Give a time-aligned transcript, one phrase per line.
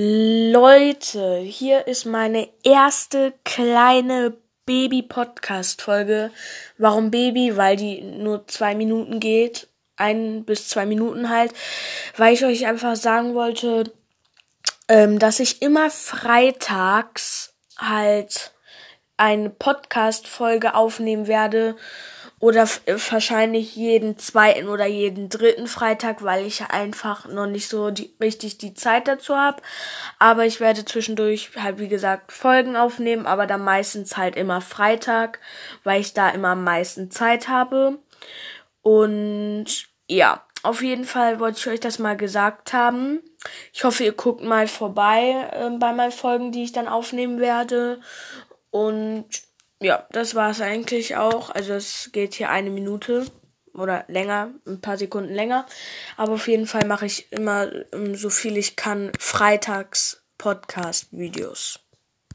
[0.00, 6.30] Leute, hier ist meine erste kleine Baby-Podcast-Folge.
[6.76, 7.56] Warum Baby?
[7.56, 9.66] Weil die nur zwei Minuten geht.
[9.96, 11.52] Ein bis zwei Minuten halt.
[12.16, 13.92] Weil ich euch einfach sagen wollte,
[14.86, 18.52] ähm, dass ich immer freitags halt
[19.16, 21.74] eine Podcast-Folge aufnehmen werde
[22.40, 27.90] oder äh, wahrscheinlich jeden zweiten oder jeden dritten Freitag, weil ich einfach noch nicht so
[27.90, 29.62] die, richtig die Zeit dazu habe.
[30.18, 35.40] Aber ich werde zwischendurch halt wie gesagt Folgen aufnehmen, aber dann meistens halt immer Freitag,
[35.84, 37.98] weil ich da immer am meisten Zeit habe.
[38.82, 39.66] Und
[40.08, 43.20] ja, auf jeden Fall wollte ich euch das mal gesagt haben.
[43.72, 48.00] Ich hoffe, ihr guckt mal vorbei äh, bei meinen Folgen, die ich dann aufnehmen werde.
[48.70, 49.26] Und
[49.80, 51.50] ja, das war es eigentlich auch.
[51.50, 53.26] Also es geht hier eine Minute
[53.74, 55.66] oder länger, ein paar Sekunden länger.
[56.16, 61.80] Aber auf jeden Fall mache ich immer, ähm, so viel ich kann, freitags Podcast-Videos.